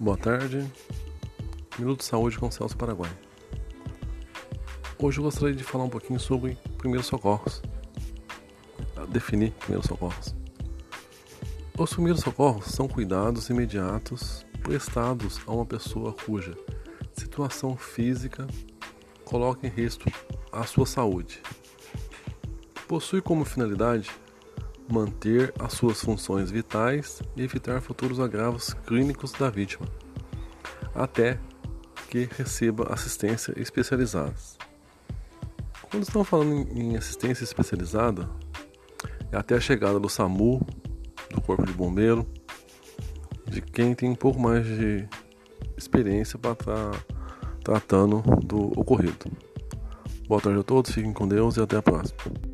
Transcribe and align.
Boa 0.00 0.16
tarde. 0.16 0.64
Minuto 1.76 1.98
de 1.98 2.04
Saúde 2.04 2.38
com 2.38 2.48
Celso 2.52 2.76
Paraguai. 2.76 3.10
Hoje 4.96 5.18
eu 5.18 5.24
gostaria 5.24 5.56
de 5.56 5.64
falar 5.64 5.82
um 5.82 5.88
pouquinho 5.88 6.20
sobre 6.20 6.56
primeiros 6.78 7.08
socorros. 7.08 7.60
Definir 9.08 9.50
primeiros 9.54 9.86
socorros. 9.86 10.36
Os 11.76 11.92
primeiros 11.92 12.20
socorros 12.20 12.66
são 12.66 12.86
cuidados 12.86 13.50
imediatos 13.50 14.46
prestados 14.62 15.40
a 15.48 15.52
uma 15.52 15.66
pessoa 15.66 16.12
cuja 16.12 16.56
situação 17.12 17.76
física 17.76 18.46
coloca 19.24 19.66
em 19.66 19.70
risco 19.70 20.04
a 20.52 20.62
sua 20.62 20.86
saúde. 20.86 21.42
Possui 22.86 23.20
como 23.20 23.44
finalidade 23.44 24.12
manter 24.90 25.52
as 25.58 25.74
suas 25.74 26.00
funções 26.00 26.50
vitais 26.50 27.22
e 27.36 27.42
evitar 27.42 27.80
futuros 27.80 28.18
agravos 28.18 28.74
clínicos 28.86 29.32
da 29.32 29.50
vítima, 29.50 29.86
até 30.94 31.38
que 32.08 32.28
receba 32.36 32.92
assistência 32.92 33.52
especializada. 33.60 34.34
Quando 35.90 36.02
estamos 36.02 36.28
falando 36.28 36.68
em 36.72 36.96
assistência 36.96 37.44
especializada, 37.44 38.28
é 39.30 39.36
até 39.36 39.56
a 39.56 39.60
chegada 39.60 40.00
do 40.00 40.08
SAMU, 40.08 40.60
do 41.30 41.40
Corpo 41.40 41.64
de 41.66 41.72
Bombeiro, 41.72 42.26
de 43.46 43.60
quem 43.60 43.94
tem 43.94 44.10
um 44.10 44.14
pouco 44.14 44.40
mais 44.40 44.66
de 44.66 45.08
experiência 45.76 46.38
para 46.38 46.52
estar 46.52 46.90
tá 46.92 46.98
tratando 47.62 48.22
do 48.44 48.78
ocorrido. 48.78 49.30
Boa 50.26 50.40
tarde 50.40 50.60
a 50.60 50.62
todos, 50.62 50.90
fiquem 50.90 51.12
com 51.12 51.26
Deus 51.26 51.56
e 51.56 51.60
até 51.60 51.76
a 51.76 51.82
próxima. 51.82 52.47